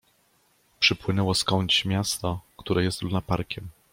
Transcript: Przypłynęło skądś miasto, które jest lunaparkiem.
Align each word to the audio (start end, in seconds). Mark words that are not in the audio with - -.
Przypłynęło 0.79 1.35
skądś 1.35 1.85
miasto, 1.85 2.41
które 2.57 2.83
jest 2.83 3.01
lunaparkiem. 3.01 3.67